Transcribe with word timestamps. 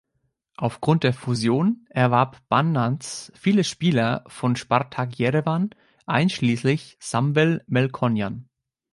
Aufgrund 0.57 1.03
der 1.03 1.13
Fusion 1.13 1.85
erwarb 1.91 2.39
Banants 2.49 3.31
viele 3.35 3.63
Spieler 3.63 4.23
von 4.25 4.55
Spartak 4.55 5.19
Yerevan, 5.19 5.69
einschließlich 6.07 6.97
Samvel 6.99 7.63
Melkonyan. 7.67 8.49